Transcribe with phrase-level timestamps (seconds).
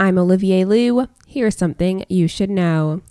[0.00, 1.08] I'm Olivier Liu.
[1.26, 3.02] Here's something you should know.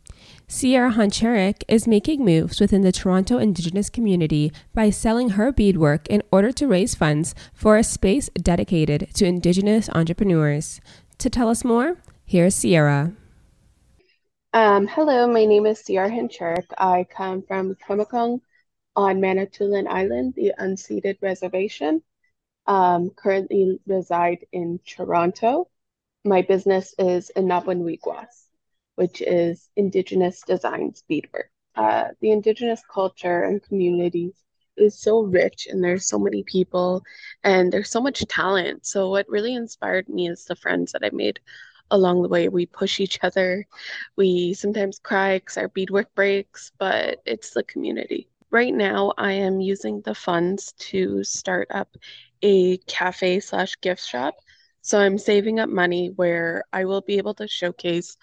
[0.48, 6.24] Siera Hancharyk is making moves within the Toronto Indigenous community by selling her beadwork in
[6.32, 10.82] order to raise funds for a space dedicated to Indigenous entrepreneurs.
[11.20, 13.14] To tell us more, here's Siera.
[14.52, 16.74] Um, hello, my name is Siera Hancharyk.
[16.76, 18.42] I come from Wiikwemkoong
[18.96, 22.02] on Manitoulin Island, the unceded reservation.
[22.66, 25.70] Um, currently reside in Toronto
[26.26, 28.48] my business is Inabwinwigwas,
[28.96, 31.50] which is Indigenous design beadwork.
[31.76, 34.34] Uh, the Indigenous culture and community
[34.78, 37.04] is so rich and there's so many people
[37.44, 38.86] and there's so much talent.
[38.86, 41.40] So what really inspired me is the friends that I made
[41.92, 42.50] along the way.
[42.50, 43.66] We push each other.
[44.16, 48.30] We sometimes cry because our beadwork breaks, but it's the community.
[48.52, 51.96] Right now, I am using the funds to start up
[52.42, 54.36] a cafe slash gift shop
[54.82, 58.18] so I'm saving up money where I will be able to showcase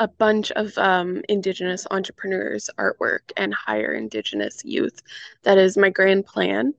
[0.00, 5.00] a bunch of um, Indigenous entrepreneurs' artwork and hire Indigenous youth.
[5.42, 6.74] That is my grand plan.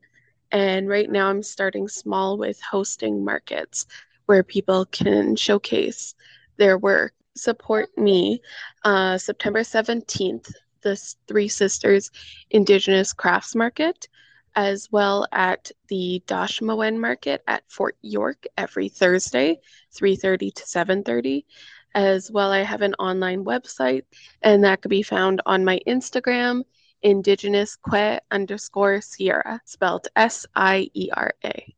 [0.52, 3.86] And right now I'm starting small with hosting markets
[4.26, 6.16] where people can showcase
[6.58, 7.14] their work.
[7.36, 8.42] Support me
[8.84, 12.12] uh, September 17th, the Three Sisters
[12.50, 14.08] Indigenous Crafts Market
[14.56, 19.60] as well at the Doshmawen Market at Fort York every Thursday,
[19.94, 21.46] 3:30 to 7:30.
[21.94, 24.04] As well, I have an online website,
[24.42, 26.64] and that could be found on my Instagram,
[27.02, 31.76] Indigenous Que underscore Siera, spelled S I E R A.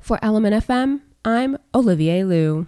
[0.00, 2.66] For Element FM, I'm Olivier Liu.